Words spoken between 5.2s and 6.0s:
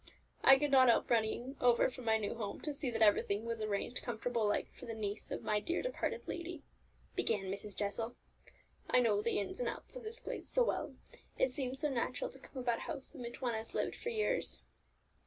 of my dear